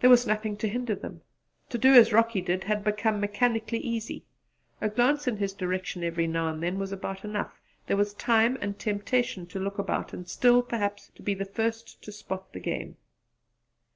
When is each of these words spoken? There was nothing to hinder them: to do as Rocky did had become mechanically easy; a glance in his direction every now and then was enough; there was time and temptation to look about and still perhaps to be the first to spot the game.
There 0.00 0.10
was 0.10 0.26
nothing 0.26 0.56
to 0.56 0.68
hinder 0.68 0.96
them: 0.96 1.20
to 1.68 1.78
do 1.78 1.94
as 1.94 2.12
Rocky 2.12 2.40
did 2.40 2.64
had 2.64 2.82
become 2.82 3.20
mechanically 3.20 3.78
easy; 3.78 4.24
a 4.80 4.88
glance 4.88 5.28
in 5.28 5.36
his 5.36 5.52
direction 5.52 6.02
every 6.02 6.26
now 6.26 6.48
and 6.48 6.60
then 6.60 6.80
was 6.80 6.92
enough; 6.92 7.60
there 7.86 7.96
was 7.96 8.12
time 8.14 8.58
and 8.60 8.76
temptation 8.76 9.46
to 9.46 9.60
look 9.60 9.78
about 9.78 10.12
and 10.12 10.26
still 10.26 10.62
perhaps 10.64 11.12
to 11.14 11.22
be 11.22 11.32
the 11.34 11.44
first 11.44 12.02
to 12.02 12.10
spot 12.10 12.52
the 12.52 12.58
game. 12.58 12.96